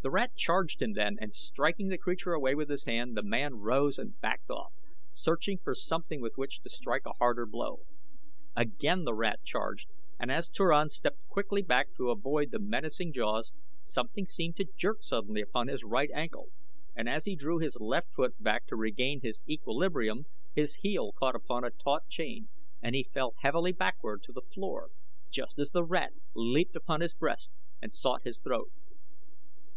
The 0.00 0.12
rat 0.12 0.34
charged 0.36 0.80
him 0.80 0.94
then 0.94 1.18
and 1.20 1.34
striking 1.34 1.88
the 1.88 1.98
creature 1.98 2.32
away 2.32 2.54
with 2.54 2.70
his 2.70 2.84
hand 2.84 3.14
the 3.14 3.22
man 3.22 3.56
rose 3.56 3.98
and 3.98 4.18
backed 4.22 4.48
off, 4.48 4.72
searching 5.12 5.58
for 5.58 5.74
something 5.74 6.22
with 6.22 6.32
which 6.38 6.62
to 6.62 6.70
strike 6.70 7.02
a 7.04 7.12
harder 7.18 7.44
blow. 7.44 7.80
Again 8.56 9.04
the 9.04 9.12
rat 9.12 9.40
charged 9.44 9.86
and 10.18 10.32
as 10.32 10.48
Turan 10.48 10.88
stepped 10.88 11.28
quickly 11.28 11.60
back 11.60 11.88
to 11.96 12.08
avoid 12.10 12.52
the 12.52 12.58
menacing 12.58 13.12
jaws, 13.12 13.52
something 13.84 14.24
seemed 14.26 14.56
to 14.56 14.68
jerk 14.78 15.02
suddenly 15.02 15.42
upon 15.42 15.68
his 15.68 15.84
right 15.84 16.08
ankle, 16.14 16.48
and 16.96 17.06
as 17.06 17.26
he 17.26 17.36
drew 17.36 17.58
his 17.58 17.76
left 17.78 18.14
foot 18.14 18.42
back 18.42 18.64
to 18.68 18.76
regain 18.76 19.20
his 19.20 19.42
equilibrium 19.46 20.24
his 20.54 20.76
heel 20.76 21.12
caught 21.12 21.34
upon 21.36 21.64
a 21.64 21.70
taut 21.70 22.08
chain 22.08 22.48
and 22.80 22.94
he 22.94 23.10
fell 23.12 23.34
heavily 23.40 23.72
backward 23.72 24.22
to 24.22 24.32
the 24.32 24.40
floor 24.54 24.88
just 25.28 25.58
as 25.58 25.70
the 25.72 25.84
rat 25.84 26.14
leaped 26.34 26.76
upon 26.76 27.02
his 27.02 27.12
breast 27.12 27.50
and 27.82 27.92
sought 27.94 28.22
his 28.22 28.38
throat. 28.38 28.70